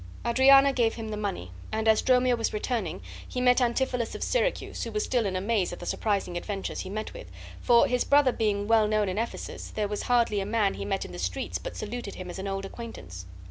Adriana 0.25 0.73
gave 0.73 0.95
him 0.95 1.09
the 1.09 1.15
money, 1.15 1.51
and 1.71 1.87
as 1.87 2.01
Dromio 2.01 2.35
was 2.35 2.53
returning 2.53 3.03
he 3.27 3.39
met 3.39 3.61
Antipholus 3.61 4.15
of 4.15 4.23
Syracuse, 4.23 4.81
who 4.83 4.91
was 4.91 5.03
still 5.03 5.27
in 5.27 5.35
amaze 5.35 5.71
at 5.71 5.79
the 5.79 5.85
surprising 5.85 6.35
adventures 6.37 6.79
he 6.79 6.89
met 6.89 7.13
with, 7.13 7.27
for, 7.61 7.85
his 7.85 8.03
brother 8.03 8.31
being 8.31 8.67
well 8.67 8.87
known 8.87 9.07
in 9.07 9.19
Ephesus, 9.19 9.69
there 9.75 9.87
was 9.87 10.01
hardly 10.01 10.39
a 10.39 10.43
man 10.47 10.73
he 10.73 10.85
met 10.85 11.05
in 11.05 11.11
the 11.11 11.19
streets 11.19 11.59
but 11.59 11.77
saluted 11.77 12.15
him 12.15 12.31
as 12.31 12.39
an 12.39 12.47
old 12.47 12.65
acquaintance. 12.65 13.27